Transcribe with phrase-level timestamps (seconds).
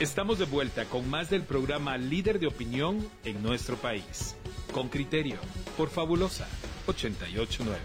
[0.00, 4.36] Estamos de vuelta con más del programa Líder de Opinión en nuestro país.
[4.72, 5.36] Con criterio,
[5.76, 6.48] por Fabulosa
[6.88, 7.78] 889.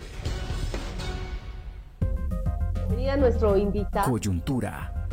[2.88, 4.10] Bienvenida a nuestro invitado.
[4.10, 5.08] Coyuntura.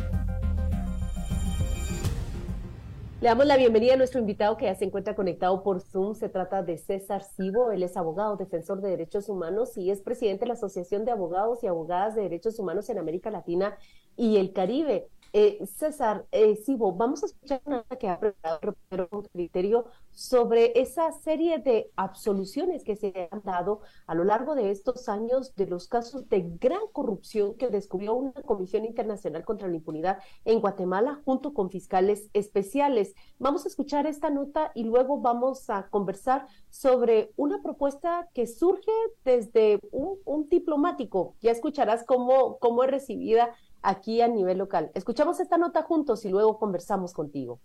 [3.21, 6.15] Le damos la bienvenida a nuestro invitado que ya se encuentra conectado por Zoom.
[6.15, 7.71] Se trata de César Sibo.
[7.71, 11.63] Él es abogado, defensor de derechos humanos y es presidente de la Asociación de Abogados
[11.63, 13.77] y Abogadas de Derechos Humanos en América Latina
[14.15, 15.09] y el Caribe.
[15.33, 18.75] Eh, César, eh, Sibo, vamos a escuchar una que ha preparado
[19.11, 19.85] un criterio
[20.17, 25.53] sobre esa serie de absoluciones que se han dado a lo largo de estos años
[25.55, 30.59] de los casos de gran corrupción que descubrió una Comisión Internacional contra la Impunidad en
[30.59, 33.13] Guatemala junto con fiscales especiales.
[33.37, 38.91] Vamos a escuchar esta nota y luego vamos a conversar sobre una propuesta que surge
[39.23, 41.35] desde un, diplomático.
[41.41, 43.51] Ya escucharás cómo, cómo es recibida
[43.83, 44.89] aquí a nivel local.
[44.95, 47.59] Escuchamos esta nota juntos y luego conversamos contigo.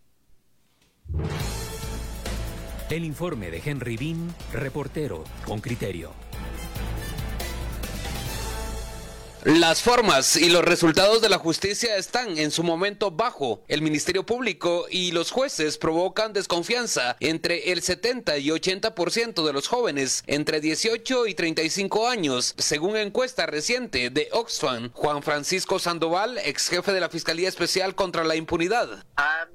[2.93, 6.13] El informe de Henry Bean, reportero con criterio.
[9.45, 13.63] Las formas y los resultados de la justicia están en su momento bajo.
[13.67, 19.69] El Ministerio Público y los jueces provocan desconfianza entre el 70 y 80% de los
[19.69, 24.91] jóvenes entre 18 y 35 años, según encuesta reciente de Oxfam.
[24.93, 29.07] Juan Francisco Sandoval, ex jefe de la Fiscalía Especial contra la Impunidad.
[29.17, 29.49] Han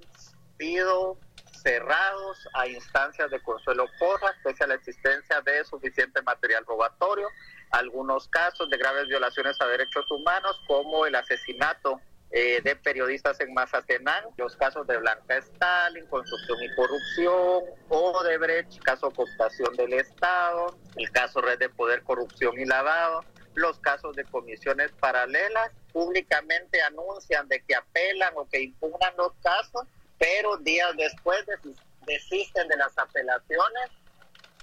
[0.58, 1.19] sido
[1.67, 7.27] cerrados a instancias de consuelo porra, pese a la existencia de suficiente material probatorio
[7.71, 11.99] algunos casos de graves violaciones a derechos humanos, como el asesinato
[12.31, 19.11] eh, de periodistas en Mazatenán, los casos de Blanca Stalin, construcción y corrupción, Odebrecht, caso
[19.11, 24.93] cooptación del Estado, el caso Red de Poder, Corrupción y Lavado, los casos de comisiones
[25.02, 29.83] paralelas, públicamente anuncian de que apelan o que impugnan los casos,
[30.17, 31.45] pero días después
[32.05, 33.89] desisten de las apelaciones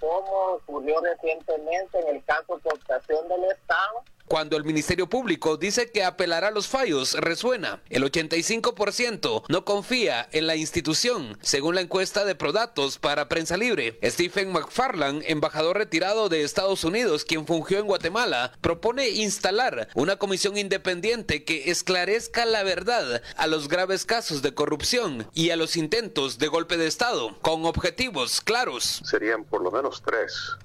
[0.00, 5.90] como ocurrió recientemente en el caso de optación del Estado, cuando el Ministerio Público dice
[5.90, 7.82] que apelará a los fallos, resuena.
[7.90, 13.98] El 85% no confía en la institución, según la encuesta de Prodatos para Prensa Libre.
[14.02, 20.56] Stephen McFarland, embajador retirado de Estados Unidos, quien fungió en Guatemala, propone instalar una comisión
[20.56, 26.38] independiente que esclarezca la verdad a los graves casos de corrupción y a los intentos
[26.38, 29.02] de golpe de Estado, con objetivos claros.
[29.04, 30.56] Serían por lo menos tres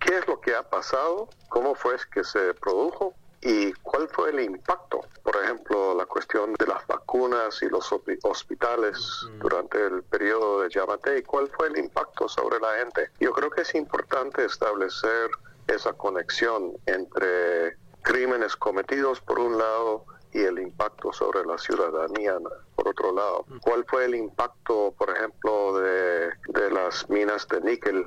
[0.00, 4.40] qué es lo que ha pasado, cómo fue que se produjo y cuál fue el
[4.40, 5.00] impacto.
[5.22, 7.92] Por ejemplo, la cuestión de las vacunas y los
[8.22, 8.98] hospitales
[9.38, 13.10] durante el periodo de Yamate y cuál fue el impacto sobre la gente.
[13.20, 15.30] Yo creo que es importante establecer
[15.66, 22.36] esa conexión entre crímenes cometidos por un lado y el impacto sobre la ciudadanía
[22.74, 23.44] por otro lado.
[23.62, 28.06] ¿Cuál fue el impacto, por ejemplo, de, de las minas de níquel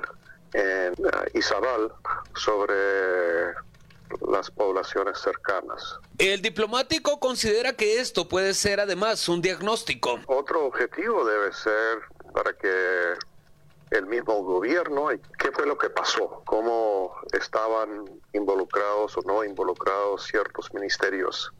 [0.52, 1.92] en uh, Izabal
[2.34, 2.74] sobre
[4.28, 5.98] las poblaciones cercanas.
[6.18, 10.20] El diplomático considera que esto puede ser además un diagnóstico.
[10.26, 12.00] Otro objetivo debe ser
[12.34, 13.14] para que
[13.90, 15.08] el mismo gobierno,
[15.38, 21.52] qué fue lo que pasó, cómo estaban involucrados o no involucrados ciertos ministerios.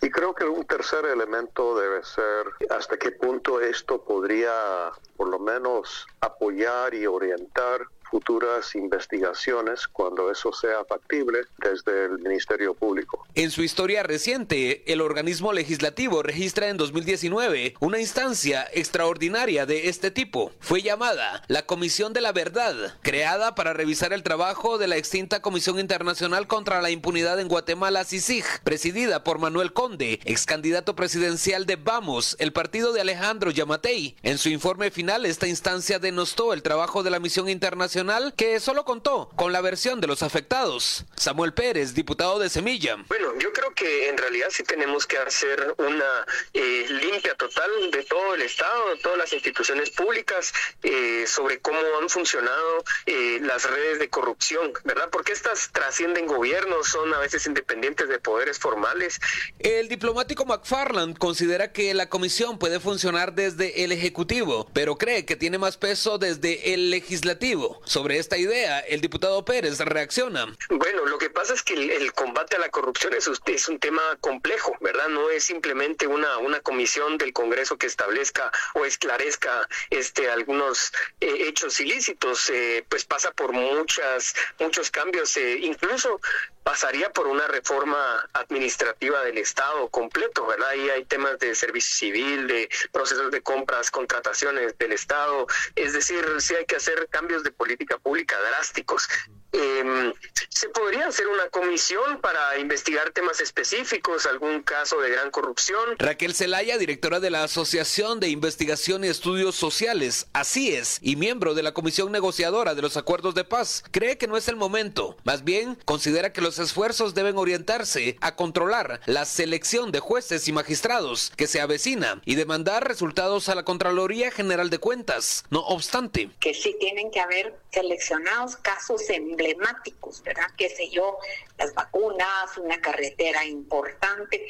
[0.00, 5.38] Y creo que un tercer elemento debe ser hasta qué punto esto podría por lo
[5.40, 7.80] menos apoyar y orientar
[8.10, 13.26] futuras investigaciones cuando eso sea factible desde el Ministerio Público.
[13.34, 20.10] En su historia reciente, el organismo legislativo registra en 2019 una instancia extraordinaria de este
[20.10, 20.52] tipo.
[20.60, 25.42] Fue llamada la Comisión de la Verdad, creada para revisar el trabajo de la extinta
[25.42, 31.66] Comisión Internacional contra la Impunidad en Guatemala, CICIG, presidida por Manuel Conde, ex candidato presidencial
[31.66, 34.16] de Vamos, el partido de Alejandro Yamatei.
[34.22, 37.97] En su informe final, esta instancia denostó el trabajo de la Misión Internacional
[38.36, 41.04] que solo contó con la versión de los afectados.
[41.16, 42.96] Samuel Pérez, diputado de Semilla.
[43.08, 48.04] Bueno, yo creo que en realidad sí tenemos que hacer una eh, limpia total de
[48.04, 50.52] todo el Estado, de todas las instituciones públicas,
[50.84, 55.08] eh, sobre cómo han funcionado eh, las redes de corrupción, ¿verdad?
[55.10, 59.18] Porque estas trascienden gobiernos, son a veces independientes de poderes formales.
[59.58, 65.34] El diplomático McFarland considera que la comisión puede funcionar desde el Ejecutivo, pero cree que
[65.34, 67.80] tiene más peso desde el Legislativo.
[67.88, 70.44] Sobre esta idea, el diputado Pérez reacciona.
[70.68, 74.02] Bueno, lo que pasa es que el, combate a la corrupción es, es, un tema
[74.20, 75.08] complejo, ¿verdad?
[75.08, 80.92] No es simplemente una, una comisión del Congreso que establezca o esclarezca este, algunos
[81.22, 86.20] eh, hechos ilícitos, eh, pues pasa por muchas, muchos cambios, eh, incluso
[86.68, 90.68] pasaría por una reforma administrativa del Estado completo, ¿verdad?
[90.68, 96.22] Ahí hay temas de servicio civil, de procesos de compras, contrataciones del Estado, es decir,
[96.40, 99.08] sí hay que hacer cambios de política pública drásticos.
[99.52, 100.12] Eh,
[100.50, 105.96] ¿Se podría hacer una comisión para investigar temas específicos, algún caso de gran corrupción?
[105.98, 111.54] Raquel Zelaya, directora de la Asociación de Investigación y Estudios Sociales, así es, y miembro
[111.54, 115.16] de la Comisión Negociadora de los Acuerdos de Paz, cree que no es el momento.
[115.22, 120.52] Más bien, considera que los esfuerzos deben orientarse a controlar la selección de jueces y
[120.52, 125.44] magistrados que se avecina y demandar resultados a la Contraloría General de Cuentas.
[125.50, 130.48] No obstante, que sí tienen que haber seleccionados casos en emblemáticos, ¿verdad?
[130.56, 131.18] Qué sé yo,
[131.58, 134.46] las vacunas, una carretera importante.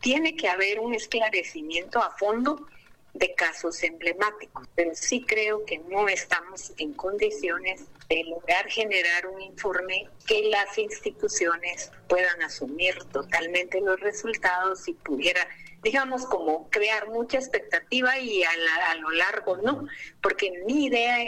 [0.00, 2.66] Tiene que haber un esclarecimiento a fondo
[3.12, 9.40] de casos emblemáticos, pero sí creo que no estamos en condiciones de lograr generar un
[9.42, 15.46] informe que las instituciones puedan asumir totalmente los resultados y pudiera
[15.82, 18.50] digamos, como crear mucha expectativa y a,
[18.90, 19.86] a lo largo no,
[20.20, 21.22] porque mi idea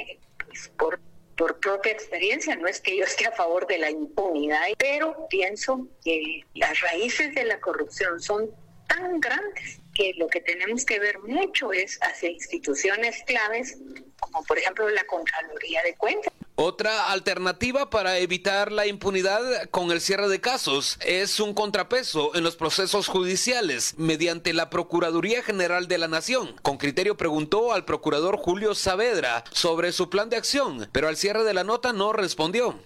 [0.52, 1.00] es por
[1.36, 5.88] por propia experiencia, no es que yo esté a favor de la impunidad, pero pienso
[6.04, 8.50] que las raíces de la corrupción son
[8.88, 13.78] tan grandes que lo que tenemos que ver mucho es hacia instituciones claves,
[14.20, 16.32] como por ejemplo la Contraloría de Cuentas.
[16.54, 19.40] Otra alternativa para evitar la impunidad
[19.70, 25.42] con el cierre de casos es un contrapeso en los procesos judiciales mediante la Procuraduría
[25.42, 26.54] General de la Nación.
[26.60, 31.42] Con criterio preguntó al procurador Julio Saavedra sobre su plan de acción, pero al cierre
[31.42, 32.78] de la nota no respondió.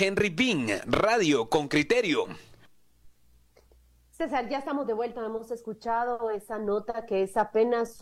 [0.00, 2.26] Henry Bing, Radio con criterio.
[4.22, 7.98] César, ya estamos de vuelta, hemos escuchado esa nota que es apenas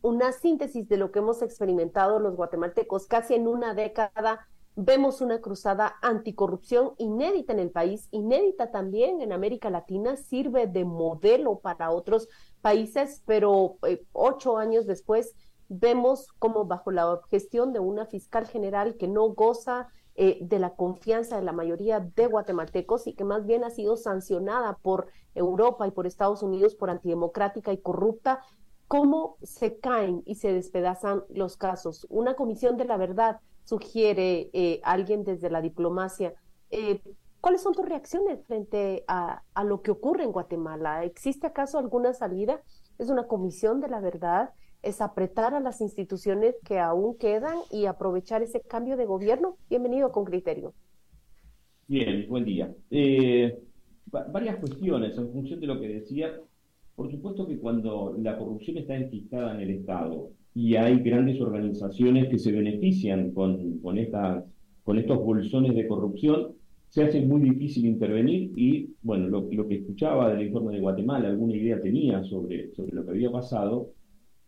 [0.00, 4.48] una síntesis de lo que hemos experimentado los guatemaltecos casi en una década.
[4.76, 10.86] Vemos una cruzada anticorrupción inédita en el país, inédita también en América Latina, sirve de
[10.86, 12.30] modelo para otros
[12.62, 15.34] países, pero eh, ocho años después
[15.68, 20.74] vemos como bajo la gestión de una fiscal general que no goza eh, de la
[20.74, 25.86] confianza de la mayoría de guatemaltecos y que más bien ha sido sancionada por Europa
[25.86, 28.40] y por Estados Unidos por antidemocrática y corrupta,
[28.88, 32.06] cómo se caen y se despedazan los casos.
[32.10, 36.34] Una comisión de la verdad sugiere eh, alguien desde la diplomacia.
[36.70, 37.00] Eh,
[37.40, 41.04] ¿Cuáles son tus reacciones frente a, a, lo que ocurre en Guatemala?
[41.04, 42.60] ¿Existe acaso alguna salida?
[42.98, 44.50] ¿Es una comisión de la verdad?
[44.82, 49.56] ¿Es apretar a las instituciones que aún quedan y aprovechar ese cambio de gobierno?
[49.70, 50.74] Bienvenido con criterio.
[51.86, 52.74] Bien, buen día.
[52.90, 53.60] Eh,
[54.10, 56.32] varias cuestiones en función de lo que decía.
[56.96, 62.28] Por supuesto que cuando la corrupción está enquistada en el Estado y hay grandes organizaciones
[62.28, 64.44] que se benefician con, con, estas,
[64.82, 66.54] con estos bolsones de corrupción,
[66.88, 71.28] se hace muy difícil intervenir y, bueno, lo, lo, que escuchaba del informe de Guatemala,
[71.28, 73.92] alguna idea tenía sobre, sobre lo que había pasado,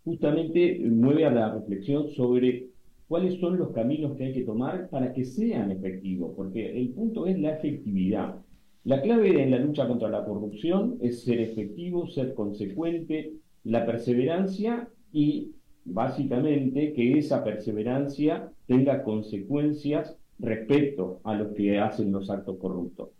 [0.05, 2.69] justamente mueve a la reflexión sobre
[3.09, 7.27] cuáles son los caminos que hay que tomar para que sean efectivos, porque el punto
[7.27, 8.37] es la efectividad.
[8.85, 13.33] La clave en la lucha contra la corrupción es ser efectivo, ser consecuente,
[13.65, 15.53] la perseverancia y
[15.85, 23.11] básicamente que esa perseverancia tenga consecuencias respecto a los que hacen los actos corruptos.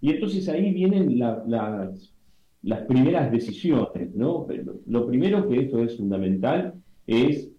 [0.00, 2.12] Y entonces ahí vienen las,
[2.62, 4.46] las primeras decisiones, ¿no?
[4.86, 6.74] Lo primero que esto es fundamental
[7.06, 7.50] es,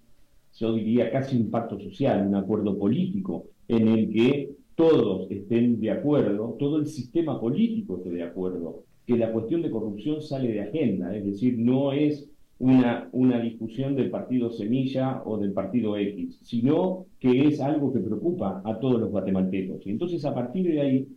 [0.58, 5.92] yo diría, casi un pacto social, un acuerdo político en el que todos estén de
[5.92, 10.62] acuerdo, todo el sistema político esté de acuerdo, que la cuestión de corrupción sale de
[10.62, 12.30] agenda, es decir, no es
[12.60, 18.00] una, una discusión del partido Semilla o del partido X, sino que es algo que
[18.00, 19.86] preocupa a todos los guatemaltecos.
[19.86, 21.07] Y entonces a partir de ahí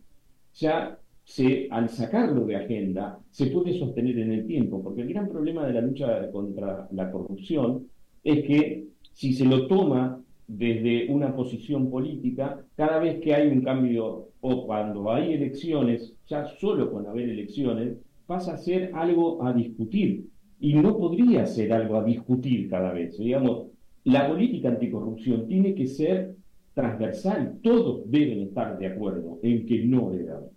[0.53, 5.27] ya se, al sacarlo de agenda se puede sostener en el tiempo, porque el gran
[5.27, 7.85] problema de la lucha contra la corrupción
[8.23, 13.61] es que si se lo toma desde una posición política, cada vez que hay un
[13.61, 19.51] cambio o cuando hay elecciones, ya solo con haber elecciones, pasa a ser algo a
[19.51, 20.27] discutir.
[20.61, 23.17] Y no podría ser algo a discutir cada vez.
[23.17, 23.67] Digamos,
[24.05, 26.35] la política anticorrupción tiene que ser
[26.73, 27.59] transversal.
[27.61, 30.56] Todos deben estar de acuerdo en que no debe haber.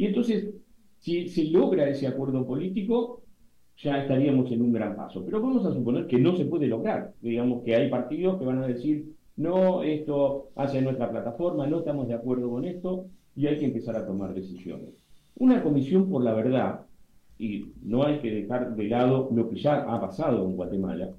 [0.00, 0.54] Y entonces,
[0.96, 3.20] si se logra ese acuerdo político,
[3.76, 5.22] ya estaríamos en un gran paso.
[5.22, 7.12] Pero vamos a suponer que no se puede lograr.
[7.20, 12.08] Digamos que hay partidos que van a decir, no, esto hace nuestra plataforma, no estamos
[12.08, 14.94] de acuerdo con esto, y hay que empezar a tomar decisiones.
[15.36, 16.86] Una comisión por la verdad,
[17.38, 21.10] y no hay que dejar de lado lo que ya ha pasado en Guatemala,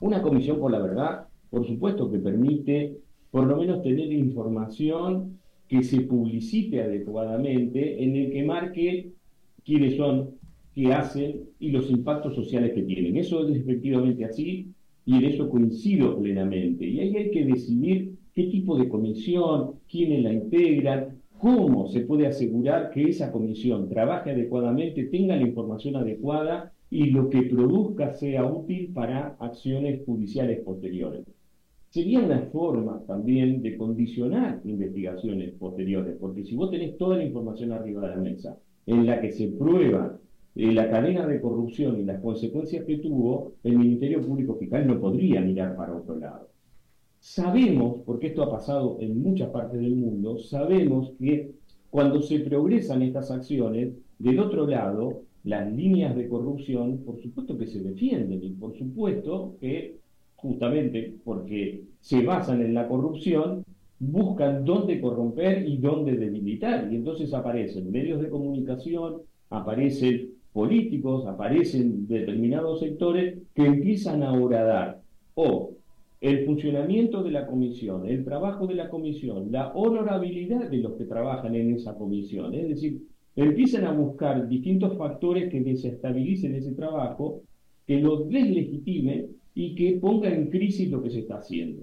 [0.00, 2.98] una comisión por la verdad, por supuesto que permite
[3.30, 9.10] por lo menos tener información que se publicite adecuadamente, en el que marque
[9.64, 10.30] quiénes son,
[10.74, 13.16] qué hacen y los impactos sociales que tienen.
[13.16, 14.72] Eso es efectivamente así
[15.06, 16.86] y en eso coincido plenamente.
[16.86, 22.26] Y ahí hay que decidir qué tipo de comisión, quiénes la integran, cómo se puede
[22.26, 28.44] asegurar que esa comisión trabaje adecuadamente, tenga la información adecuada y lo que produzca sea
[28.44, 31.24] útil para acciones judiciales posteriores.
[31.94, 37.70] Sería una forma también de condicionar investigaciones posteriores, porque si vos tenés toda la información
[37.70, 40.18] arriba de la mesa, en la que se prueba
[40.56, 44.98] eh, la cadena de corrupción y las consecuencias que tuvo, el Ministerio Público Fiscal no
[44.98, 46.48] podría mirar para otro lado.
[47.20, 51.52] Sabemos, porque esto ha pasado en muchas partes del mundo, sabemos que
[51.90, 57.68] cuando se progresan estas acciones, del otro lado, las líneas de corrupción, por supuesto que
[57.68, 60.02] se defienden y por supuesto que,
[60.44, 63.64] justamente porque se basan en la corrupción,
[63.98, 66.92] buscan dónde corromper y dónde debilitar.
[66.92, 75.00] Y entonces aparecen medios de comunicación, aparecen políticos, aparecen determinados sectores que empiezan a horadar
[75.34, 75.70] o
[76.20, 81.04] el funcionamiento de la comisión, el trabajo de la comisión, la honorabilidad de los que
[81.04, 82.54] trabajan en esa comisión.
[82.54, 83.02] Es decir,
[83.34, 87.40] empiezan a buscar distintos factores que desestabilicen ese trabajo,
[87.86, 91.82] que lo deslegitimen y que ponga en crisis lo que se está haciendo.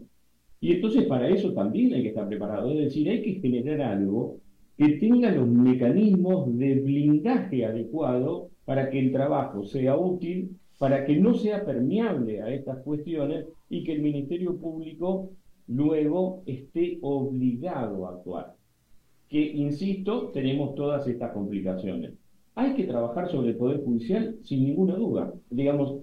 [0.59, 4.37] Y entonces para eso también hay que estar preparado, es decir, hay que generar algo
[4.77, 11.15] que tenga los mecanismos de blindaje adecuado para que el trabajo sea útil, para que
[11.15, 15.31] no sea permeable a estas cuestiones y que el Ministerio Público
[15.67, 18.55] luego esté obligado a actuar.
[19.29, 22.13] Que, insisto, tenemos todas estas complicaciones.
[22.55, 25.33] Hay que trabajar sobre el Poder Judicial sin ninguna duda.
[25.49, 26.01] Digamos,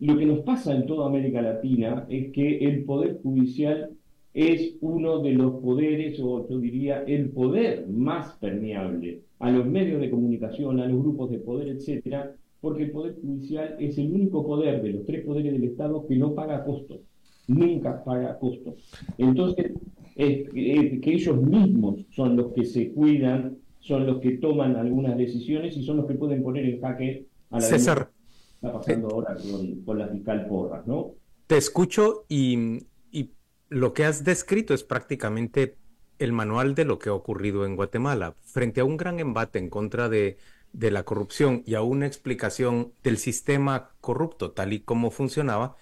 [0.00, 3.90] lo que nos pasa en toda América Latina es que el Poder Judicial
[4.32, 10.00] es uno de los poderes, o yo diría, el poder más permeable a los medios
[10.00, 14.46] de comunicación, a los grupos de poder, etcétera, porque el Poder Judicial es el único
[14.46, 17.00] poder de los tres poderes del Estado que no paga costos,
[17.48, 18.74] nunca paga costos.
[19.16, 19.72] Entonces,
[20.14, 25.76] es, que ellos mismos son los que se cuidan, son los que toman algunas decisiones
[25.76, 28.07] y son los que pueden poner en jaque a la César,
[28.60, 31.14] está pasando ahora con, Porras, ¿no?
[31.46, 32.86] Te escucho y,
[33.70, 35.76] lo que has descrito es prácticamente
[36.18, 38.34] el manual de lo que ha ocurrido en Guatemala.
[38.40, 40.38] Frente a un gran embate en contra de
[40.72, 45.76] de la corrupción y a una explicación del sistema corrupto tal y como funcionaba,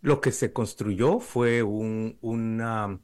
[0.00, 3.00] lo que se construyó fue una,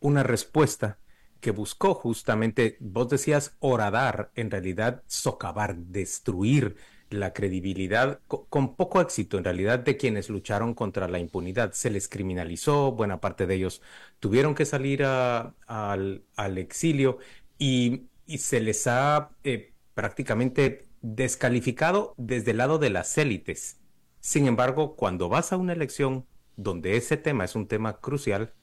[0.00, 0.98] una respuesta
[1.40, 6.76] que buscó justamente, vos decías, horadar, en realidad socavar, destruir
[7.10, 11.72] la credibilidad, con, poco éxito en realidad, de quienes lucharon contra la impunidad.
[11.72, 13.82] Se les criminalizó, buena parte de ellos
[14.20, 16.22] tuvieron que salir al,
[16.56, 17.18] exilio
[17.58, 18.08] y,
[18.38, 23.80] se les ha eh, prácticamente descalificado desde el lado de las élites.
[24.20, 28.54] Sin embargo, cuando vas a una elección donde ese tema es un tema crucial,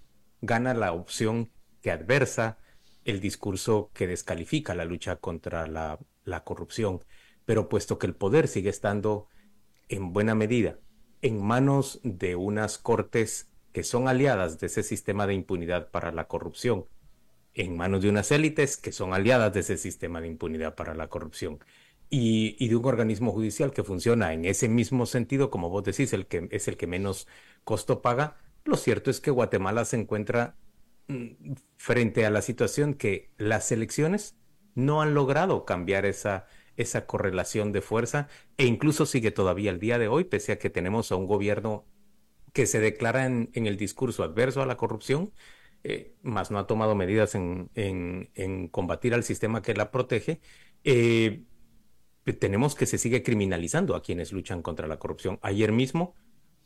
[0.41, 2.57] gana la opción que adversa
[3.05, 7.01] el discurso que descalifica la lucha contra la, la corrupción.
[7.45, 9.27] Pero puesto que el poder sigue estando
[9.89, 10.79] en buena medida
[11.21, 16.27] en manos de unas cortes que son aliadas de ese sistema de impunidad para la
[16.27, 16.85] corrupción,
[17.53, 21.07] en manos de unas élites que son aliadas de ese sistema de impunidad para la
[21.07, 21.59] corrupción
[22.09, 26.27] y, de un organismo judicial que funciona en ese mismo sentido, como vos decís, el
[26.27, 27.27] que es el que menos
[27.63, 30.55] costo paga, lo cierto es que Guatemala se encuentra
[31.07, 34.35] mm, frente a la situación que las elecciones
[34.75, 36.47] no han logrado cambiar esa,
[36.81, 40.69] esa correlación de fuerza e incluso sigue todavía el día de hoy, pese a que
[40.69, 41.85] tenemos a un gobierno
[42.53, 45.31] que se declara en el discurso adverso a la corrupción,
[45.83, 50.39] eh, más no ha tomado medidas en, combatir al sistema que la protege,
[50.83, 51.43] eh,
[52.39, 55.39] tenemos que se sigue criminalizando a quienes luchan contra la corrupción.
[55.41, 56.15] Ayer mismo,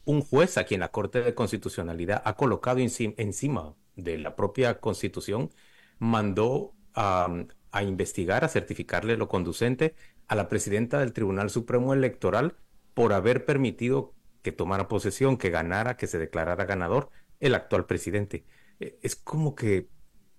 [0.04, 5.50] un juez a quien la Corte de Constitucionalidad ha colocado encima de la propia Constitución,
[5.98, 7.46] mandó a,
[7.76, 9.96] a investigar, a certificarle lo conducente
[10.28, 12.56] a la presidenta del Tribunal Supremo Electoral
[12.94, 17.10] por haber permitido que tomara posesión, que ganara, que se declarara ganador
[17.42, 18.46] el actual presidente.
[18.80, 19.90] Eh, es como que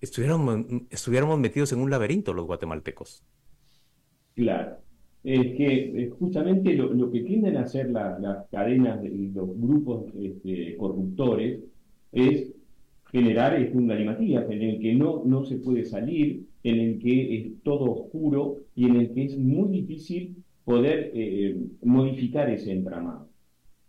[0.01, 3.23] estuviéramos, metidos en un laberinto los guatemaltecos.
[4.33, 4.77] Claro.
[5.23, 10.75] Es que eh, justamente lo, que tienden a hacer las cadenas y los grupos este,
[10.75, 11.59] corruptores
[12.11, 12.51] es
[13.11, 17.37] generar este, un galimatías en el que no, no se puede salir, en el que
[17.37, 23.29] es todo oscuro y en el que es muy difícil poder eh, modificar ese entramado.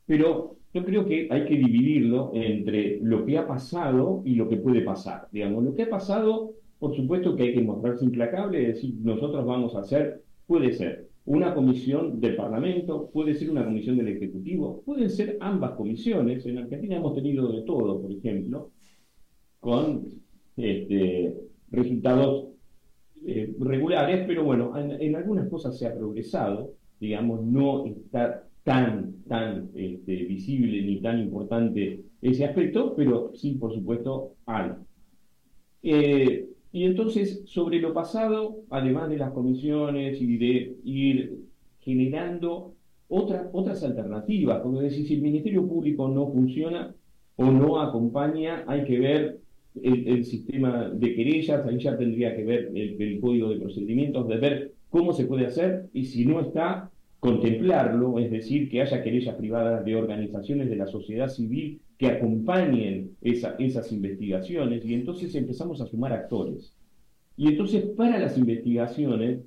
[0.07, 4.57] Pero yo creo que hay que dividirlo entre lo que ha pasado y lo que
[4.57, 5.29] puede pasar.
[5.33, 9.45] Digamos, lo que ha pasado por supuesto que hay que mostrarse implacable y decir, nosotros
[9.45, 14.83] vamos a hacer, puede ser una comisión del Parlamento, puede ser una comisión del Ejecutivo,
[14.85, 16.47] pueden ser ambas comisiones.
[16.47, 18.71] En Argentina hemos tenido de todo, por ejemplo,
[19.61, 20.07] con
[20.57, 21.35] este,
[21.71, 22.48] resultados
[23.27, 29.71] eh, regulares, pero bueno, en, algunas cosas se ha progresado, digamos, no está tan, tan
[29.75, 34.73] este, visible ni tan importante ese aspecto, pero sí, por supuesto, hay.
[35.83, 41.39] Eh, y entonces, sobre lo pasado, además de las comisiones y de ir
[41.81, 42.75] generando
[43.09, 46.95] otras otras alternativas, porque decir, si el Ministerio Público no funciona
[47.37, 49.41] o no acompaña, hay que ver
[49.75, 54.73] el, sistema de querellas, ahí ya tendría que ver el, código de procedimientos, de ver
[54.91, 59.85] cómo se puede hacer y si no está, contemplarlo, es decir, que haya querellas privadas
[59.85, 66.13] de organizaciones de la sociedad civil que acompañen esas investigaciones y entonces empezamos a sumar
[66.13, 66.75] actores.
[67.37, 69.41] Y entonces para las investigaciones,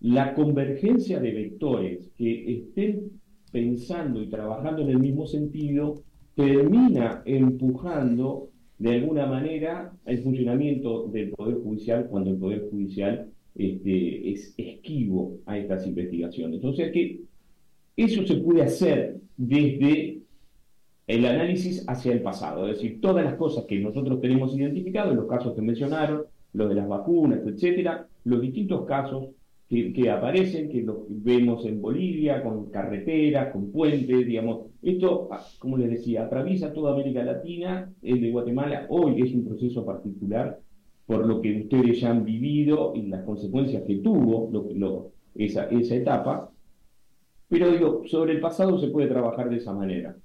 [0.00, 3.10] la convergencia de vectores que estén
[3.50, 6.02] pensando y trabajando en el mismo sentido
[6.34, 14.32] termina empujando de alguna manera el funcionamiento del Poder Judicial cuando el Poder Judicial este,
[14.32, 16.62] es esquivo a estas investigaciones.
[16.62, 17.20] O sea que
[17.96, 20.18] eso se puede hacer desde
[21.06, 25.28] el análisis hacia el pasado, es decir, todas las cosas que nosotros tenemos identificado, los
[25.28, 29.28] casos que mencionaron, lo de las vacunas, etcétera, los distintos casos
[29.68, 35.76] que, aparecen, que los vemos en Bolivia, con carreteras, con puentes, digamos, esto, ah, como
[35.76, 40.60] les decía, atraviesa toda América Latina, el de Guatemala hoy es un proceso particular
[41.06, 46.50] por lo que ustedes ya han vivido y las consecuencias que tuvo esa, esa etapa,
[47.48, 50.16] pero digo, sobre el pasado se puede trabajar de esa manera.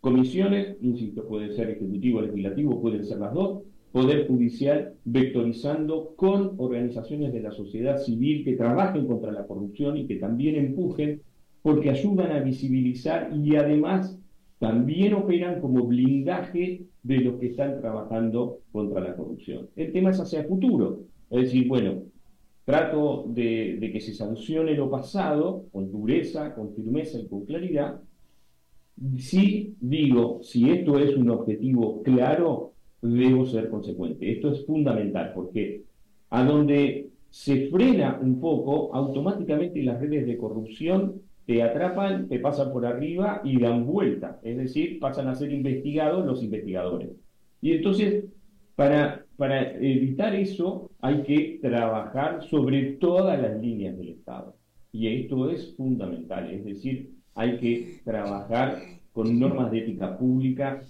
[0.00, 3.62] Comisiones, insisto, puede ser ejecutivo, legislativo, pueden ser las dos.
[3.92, 10.06] Poder judicial vectorizando con organizaciones de la sociedad civil que trabajen contra la corrupción y
[10.06, 11.22] que también empujen
[11.62, 14.18] porque ayudan a visibilizar y además
[14.58, 19.68] también operan como blindaje de los que están trabajando contra la corrupción.
[19.74, 21.00] El tema es hacia el futuro.
[21.30, 22.02] Es decir, bueno,
[22.64, 28.00] trato de, de que se sancione lo pasado con dureza, con firmeza y con claridad,
[29.16, 32.69] si digo, si esto es un objetivo claro,
[33.02, 34.30] debo ser consecuente.
[34.30, 35.84] Esto es fundamental porque
[36.30, 42.72] a donde se frena un poco, automáticamente las redes de corrupción te atrapan, te pasan
[42.72, 44.38] por arriba y dan vuelta.
[44.42, 47.10] Es decir, pasan a ser investigados los investigadores.
[47.60, 48.24] Y entonces,
[48.76, 54.56] para, para evitar eso, hay que trabajar sobre todas las líneas del Estado.
[54.92, 56.50] Y esto es fundamental.
[56.50, 58.78] Es decir, hay que trabajar
[59.12, 60.82] con normas de ética pública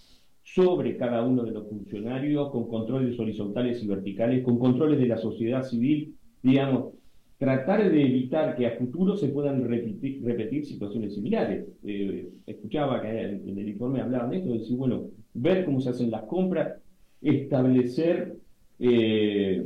[0.54, 5.16] sobre cada uno de los funcionarios, con controles horizontales y verticales, con controles de la
[5.16, 6.94] sociedad civil, digamos,
[7.38, 11.66] tratar de evitar que a futuro se puedan repetir, situaciones similares.
[11.84, 15.90] Eh, escuchaba que en, el informe hablaban de esto, de decir, bueno, ver cómo se
[15.90, 16.78] hacen las compras,
[17.22, 18.36] establecer
[18.80, 19.64] eh,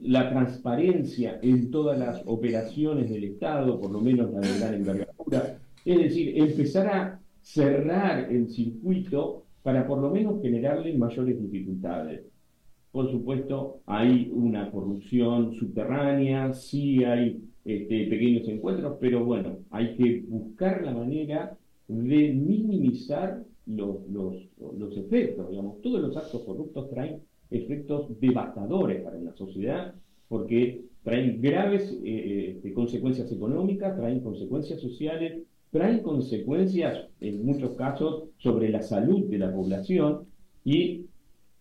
[0.00, 5.58] la transparencia en todas las operaciones del Estado, por lo menos la de gran envergadura,
[5.84, 12.20] es decir, empezar a cerrar el circuito para por lo menos generarle mayores dificultades.
[12.92, 20.22] Por supuesto, hay una corrupción subterránea, sí hay este, pequeños encuentros, pero bueno, hay que
[20.28, 21.56] buscar la manera
[21.88, 25.48] de minimizar los, los, efectos.
[25.48, 29.94] Digamos, todos los actos corruptos traen efectos devastadores para la sociedad
[30.28, 35.42] porque traen graves eh, eh, este, consecuencias económicas, traen consecuencias sociales,
[35.74, 40.20] traen consecuencias, en muchos casos, sobre la salud de la población
[40.64, 41.06] y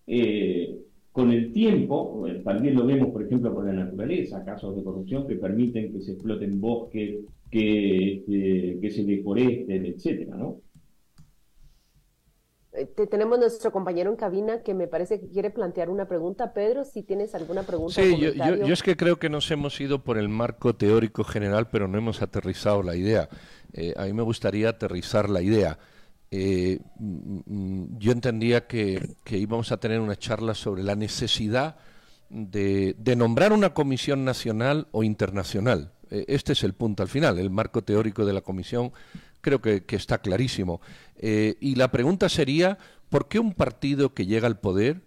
[0.05, 0.77] eh,
[1.11, 5.25] con el tiempo, eh, también lo vemos, por ejemplo, con la naturaleza, casos de corrupción
[5.25, 10.57] que permiten que se exploten bosques, que, este, que se deforesten, etcétera, ¿no?
[12.75, 16.53] Eh, tenemos nuestro compañero en cabina que me parece que quiere plantear una pregunta.
[16.53, 18.01] Pedro, si tienes alguna pregunta.
[18.01, 21.69] Sí, yo, yo, es que creo que nos hemos ido por el marco teórico general,
[21.69, 23.29] pero no hemos aterrizado la idea.
[23.73, 25.77] Eh, a mí me gustaría aterrizar la idea.
[26.35, 31.75] Eh, mm, mm, yo entendía que, íbamos a tener una charla sobre la necesidad
[32.29, 35.91] de, nombrar una comisión nacional o internacional.
[36.09, 37.37] Eh, este es el punto al final.
[37.37, 38.93] El marco teórico de la comisión
[39.43, 40.81] creo que, está clarísimo.
[41.21, 42.79] y la pregunta sería,
[43.09, 45.03] ¿por qué un partido que llega al poder,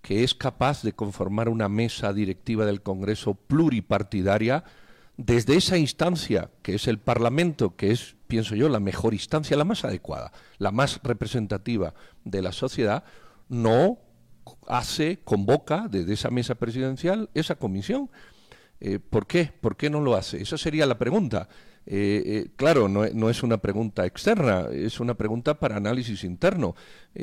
[0.00, 4.64] que es capaz de conformar una mesa directiva del Congreso pluripartidaria,
[5.16, 9.64] desde esa instancia, que es el Parlamento, que es, pienso yo, la mejor instancia, la
[9.64, 11.92] más adecuada, la más representativa
[12.24, 13.04] de la sociedad,
[13.48, 13.98] no
[14.66, 18.10] hace, convoca desde esa mesa presidencial esa comisión.
[18.80, 19.52] Eh, ¿Por qué?
[19.60, 20.40] ¿Por qué no lo hace?
[20.40, 21.48] Esa sería la pregunta.
[21.86, 26.74] Eh, eh, claro, no, es una pregunta externa, es una pregunta para análisis interno.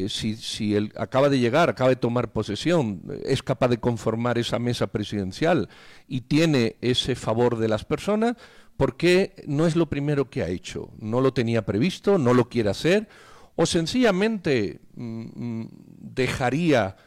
[0.08, 4.60] si, si él acaba de llegar, acaba de tomar posesión, es capaz de conformar esa
[4.60, 5.70] mesa presidencial
[6.08, 8.36] y tiene ese favor de las personas,
[8.78, 10.92] ¿por qué no es lo primero que ha hecho?
[11.00, 12.18] ¿No lo tenía previsto?
[12.18, 13.08] ¿No lo quiere hacer?
[13.56, 16.98] ¿O sencillamente mm, mm, dejaría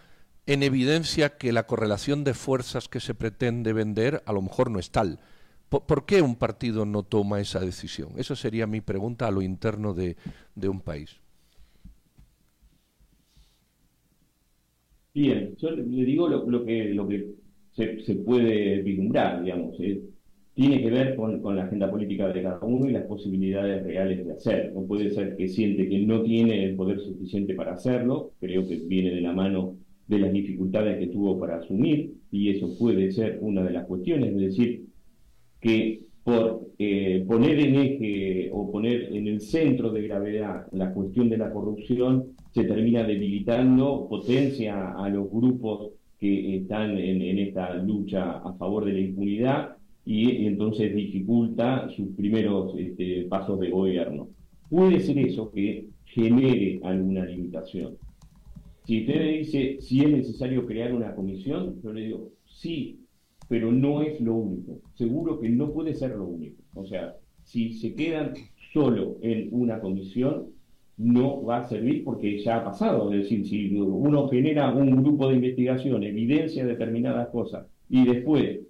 [0.46, 4.78] en evidencia que la correlación de fuerzas que se pretende vender a lo mejor no
[4.78, 5.18] es tal.
[5.68, 8.10] ¿Por, qué un partido no toma esa decisión?
[8.16, 10.16] Esa sería mi pregunta a lo interno de,
[10.68, 11.20] un país.
[15.14, 17.34] Bien, yo le digo lo, que,
[17.72, 19.76] se, puede vislumbrar, digamos.
[19.78, 20.02] Eh,
[20.54, 24.26] tiene que ver con, con, la agenda política de cada uno y las posibilidades reales
[24.26, 24.72] de hacer.
[24.74, 28.74] No puede ser que siente que no tiene el poder suficiente para hacerlo, creo que
[28.76, 29.76] viene de la mano
[30.10, 34.30] de las dificultades que tuvo para asumir, y eso puede ser una de las cuestiones,
[34.32, 34.86] es decir,
[35.60, 41.28] que por eh, poner en eje o poner en el centro de gravedad la cuestión
[41.28, 48.38] de la corrupción, se termina debilitando, potencia a los grupos que están en, esta lucha
[48.38, 54.28] a favor de la impunidad y, entonces dificulta sus primeros este, pasos de gobierno.
[54.68, 57.96] Puede ser eso que genere alguna limitación.
[58.84, 63.00] Si usted me dice si es necesario crear una comisión, yo le digo sí,
[63.48, 64.80] pero no es lo único.
[64.94, 66.62] Seguro que no puede ser lo único.
[66.74, 68.34] O sea, si se quedan
[68.72, 70.48] solo en una comisión,
[70.96, 73.12] no va a servir porque ya ha pasado.
[73.12, 78.60] Es decir, si uno genera un grupo de investigación, evidencia determinadas cosas y después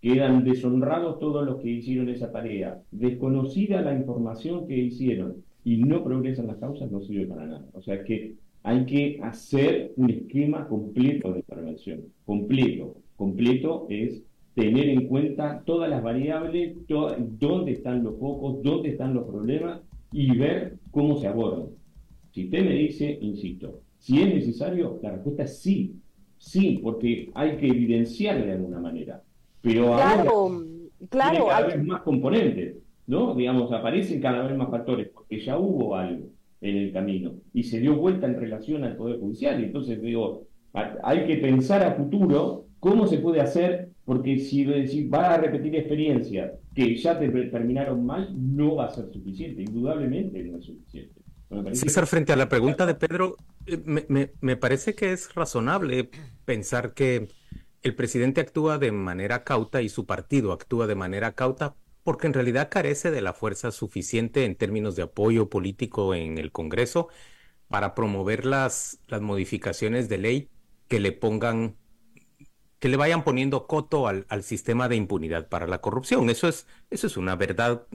[0.00, 6.02] quedan deshonrados todos los que hicieron esa tarea, desconocida la información que hicieron y no
[6.02, 7.66] progresan las causas, no sirve para nada.
[7.72, 12.00] O sea que hay que hacer un esquema completo de intervención.
[12.24, 12.96] Completo.
[13.16, 14.22] Completo es
[14.54, 19.80] tener en cuenta todas las variables, dónde están los focos, dónde están los problemas
[20.12, 21.70] y ver cómo se abordan.
[22.32, 25.96] Si usted me dice, insisto, si es necesario, la respuesta es sí.
[26.38, 29.22] Sí, porque hay que evidenciar de alguna manera.
[29.60, 30.64] Pero claro, ahora
[31.08, 33.34] claro, tiene cada vez más componentes, ¿no?
[33.34, 36.26] Digamos, aparecen cada vez más factores, porque ya hubo algo
[36.62, 39.60] en el camino y se dio vuelta en relación al Poder Judicial.
[39.60, 40.46] Y entonces digo,
[41.02, 45.74] hay que pensar a futuro cómo se puede hacer, porque si, si va a repetir
[45.76, 51.20] experiencias que ya te terminaron mal, no va a ser suficiente, indudablemente no es suficiente.
[51.72, 56.08] César, frente a la pregunta de Pedro, eh, me, me parece que es razonable
[56.46, 57.28] pensar que
[57.82, 62.34] el presidente actúa de manera cauta y su partido actúa de manera cauta porque en
[62.34, 67.08] realidad carece de la fuerza suficiente en términos de apoyo político en el Congreso
[67.68, 70.50] para promover las, las modificaciones de ley
[70.88, 71.76] que le pongan,
[72.78, 76.28] que le vayan poniendo coto al, al, sistema de impunidad para la corrupción.
[76.28, 77.86] Eso es, eso es una verdad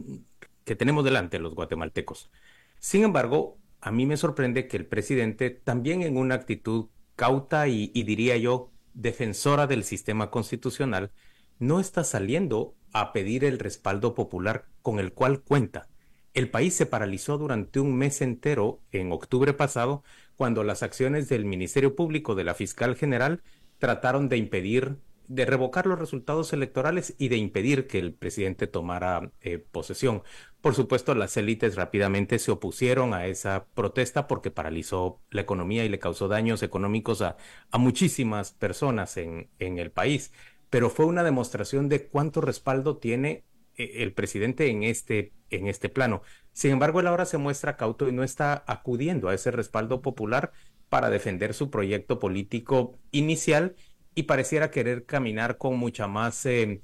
[0.64, 2.32] que tenemos delante los guatemaltecos.
[2.80, 7.92] Sin embargo, a mí me sorprende que el presidente, también en una actitud cauta y,
[7.94, 11.12] y diría yo defensora del sistema constitucional,
[11.60, 15.88] no está saliendo a pedir el respaldo popular con el cual cuenta.
[16.34, 20.04] El país se paralizó durante un mes entero en octubre pasado
[20.36, 23.42] cuando las acciones del Ministerio Público de la Fiscal General
[23.80, 24.98] trataron de impedir,
[25.28, 30.22] de revocar los resultados electorales y de impedir que el presidente tomara eh, posesión.
[30.62, 35.90] Por supuesto, las élites rápidamente se opusieron a esa protesta porque paralizó la economía y
[35.90, 37.38] le causó daños económicos a,
[37.72, 40.32] a muchísimas personas en, en el país
[40.70, 43.44] pero fue una demostración de cuánto respaldo tiene
[43.76, 46.22] eh, el presidente en este, en este plano.
[46.52, 50.52] Sin embargo, él ahora se muestra cauto y no está acudiendo a ese respaldo popular
[50.90, 53.76] para defender su proyecto político inicial
[54.16, 56.82] y pareciera querer caminar con mucha más eh,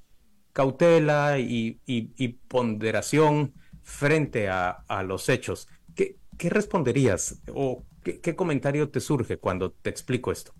[0.51, 1.79] cautela y,
[2.47, 5.67] ponderación frente a, los hechos.
[5.95, 6.17] ¿Qué,
[6.49, 10.53] responderías o qué, comentario te surge cuando te explico esto?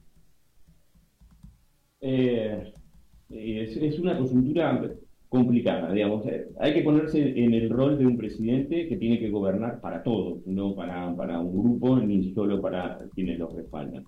[2.01, 2.73] Eh,
[3.33, 4.89] es, una coyuntura
[5.29, 6.25] complicada, digamos.
[6.59, 10.45] Hay que ponerse en el rol de un presidente que tiene que gobernar para todos,
[10.45, 14.03] no para, para un grupo ni solo para quienes lo respaldan.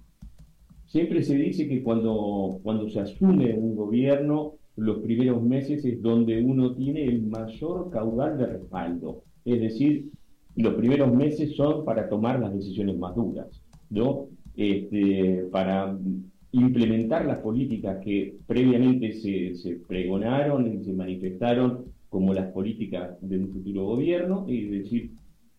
[0.86, 6.44] Siempre se dice que cuando, cuando se asume un gobierno, los primeros meses es donde
[6.44, 9.24] uno tiene el mayor caudal de respaldo.
[9.46, 10.10] Es decir,
[10.56, 14.28] los primeros meses son para tomar las decisiones más duras, ¿no?
[14.56, 15.98] Este, para
[16.56, 23.50] implementar las políticas que previamente se, pregonaron y se manifestaron como las políticas de un
[23.50, 25.12] futuro gobierno, es decir,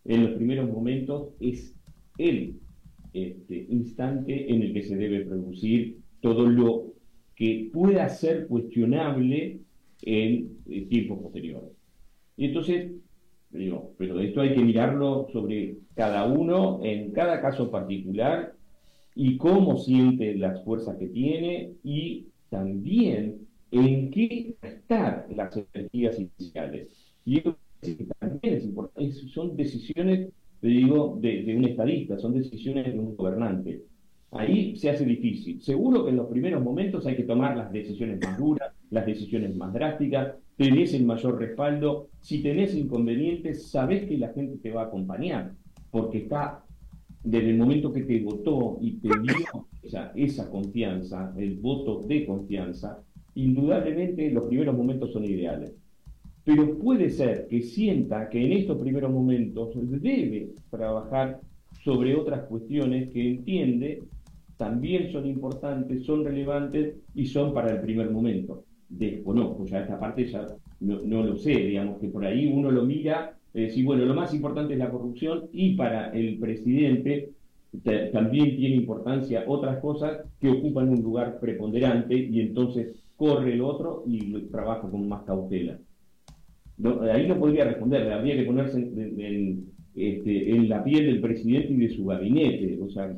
[0.06, 1.74] en los primeros momentos es
[2.16, 2.54] él
[3.12, 6.94] este, instante en el que se debe producir todo lo
[7.34, 9.60] que pueda ser cuestionable
[10.02, 10.56] en
[10.88, 11.72] tiempos posteriores.
[12.38, 12.92] Y entonces,
[13.50, 18.55] digo, pero esto hay que mirarlo sobre cada uno, en cada caso particular,
[19.16, 23.38] y cómo siente las fuerzas que tiene, y también
[23.70, 26.88] en qué estar las energías iniciales.
[27.24, 27.56] Y eso
[28.20, 30.28] también es importante, son decisiones,
[30.60, 33.82] te digo, de, de un estadista, son decisiones de un gobernante.
[34.32, 35.62] Ahí se hace difícil.
[35.62, 39.56] Seguro que en los primeros momentos hay que tomar las decisiones más duras, las decisiones
[39.56, 42.08] más drásticas, tenés el mayor respaldo.
[42.20, 45.52] Si tenés inconvenientes, sabés que la gente te va a acompañar,
[45.90, 46.65] porque está
[47.22, 52.24] desde el momento que te votó y te dio esa, esa confianza, el voto de
[52.24, 53.02] confianza,
[53.34, 55.74] indudablemente los primeros momentos son ideales.
[56.44, 61.40] Pero puede ser que sienta que en estos primeros momentos debe trabajar
[61.82, 64.02] sobre otras cuestiones que entiende
[64.56, 68.64] también son importantes, son relevantes y son para el primer momento.
[68.88, 70.46] Desconozco, ya esta parte ya
[70.80, 74.34] no, lo sé, digamos que por ahí uno lo mira, y decir, bueno, lo más
[74.34, 77.30] importante es la corrupción y para el presidente
[78.12, 84.04] también tiene importancia otras cosas que ocupan un lugar preponderante y entonces corre el otro
[84.06, 85.78] y trabaja con más cautela.
[87.10, 91.78] ahí no podría responder, habría que ponerse en, este, en la piel del presidente y
[91.78, 93.16] de su gabinete, o sea,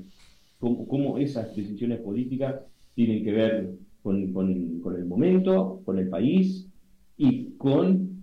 [0.60, 2.60] cómo, esas decisiones políticas
[2.94, 3.70] tienen que ver
[4.02, 6.68] con, el momento, con el país
[7.16, 8.17] y con,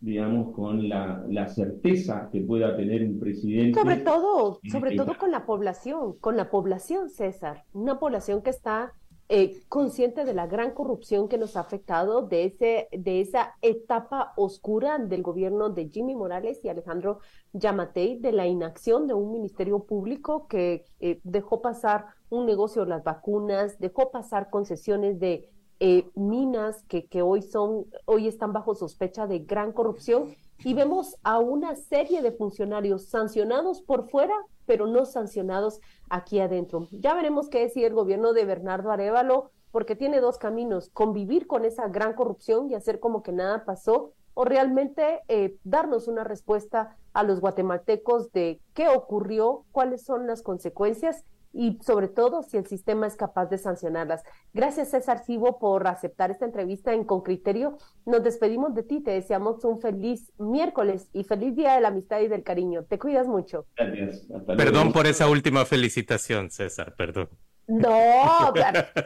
[0.00, 3.80] digamos, con la, la certeza que pueda tener un presidente.
[3.80, 8.92] Sobre todo, sobre todo con la población, con la población, César, una población que está
[9.28, 14.32] eh, consciente de la gran corrupción que nos ha afectado, de, ese, de esa etapa
[14.36, 17.18] oscura del gobierno de Jimmy Morales y Alejandro
[17.52, 22.90] Yamatei, de la inacción de un ministerio público que eh, dejó pasar un negocio de
[22.90, 28.74] las vacunas, dejó pasar concesiones de eh, minas que, que hoy, son, hoy están bajo
[28.74, 30.34] sospecha de gran corrupción
[30.64, 34.34] y vemos a una serie de funcionarios sancionados por fuera,
[34.64, 36.88] pero no sancionados aquí adentro.
[36.90, 41.64] Ya veremos qué decide el gobierno de Bernardo Arevalo, porque tiene dos caminos, convivir con
[41.64, 46.96] esa gran corrupción y hacer como que nada pasó, o realmente eh, darnos una respuesta
[47.12, 51.24] a los guatemaltecos de qué ocurrió, cuáles son las consecuencias
[51.56, 54.22] y sobre todo si el sistema es capaz de sancionarlas.
[54.52, 57.78] Gracias César Cibo por aceptar esta entrevista en Con Criterio.
[58.04, 62.20] Nos despedimos de ti, te deseamos un feliz miércoles y feliz día de la amistad
[62.20, 62.84] y del cariño.
[62.84, 63.66] Te cuidas mucho.
[63.76, 64.26] Gracias.
[64.46, 67.30] Perdón por esa última felicitación, César, perdón.
[67.68, 68.52] No,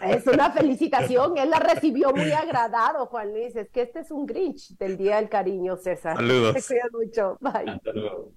[0.03, 1.39] es una felicitación.
[1.39, 3.57] Él la recibió muy agradado, Juan Luis.
[3.57, 6.17] Es que este es un Grinch del Día del Cariño, César.
[6.17, 6.55] Saludos.
[6.55, 7.39] Te cuidas mucho.
[7.41, 8.31] Bye.